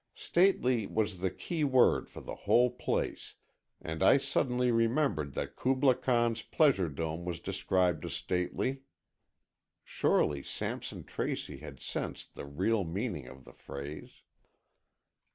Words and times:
Stately 0.15 0.87
was 0.87 1.19
the 1.19 1.29
key 1.29 1.63
word 1.63 2.09
for 2.09 2.21
the 2.21 2.33
whole 2.33 2.71
place, 2.71 3.35
and 3.79 4.01
I 4.01 4.17
suddenly 4.17 4.71
remembered 4.71 5.33
that 5.35 5.55
Kubla 5.55 5.93
Khan's 5.93 6.41
Pleasure 6.41 6.89
Dome 6.89 7.23
was 7.23 7.39
described 7.39 8.03
as 8.03 8.13
stately. 8.15 8.81
Surely, 9.83 10.41
Sampson 10.41 11.03
Tracy 11.03 11.57
had 11.57 11.79
sensed 11.79 12.33
the 12.33 12.45
real 12.45 12.83
meaning 12.83 13.27
of 13.27 13.45
the 13.45 13.53
phrase. 13.53 14.23